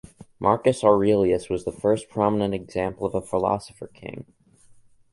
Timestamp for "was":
1.47-1.63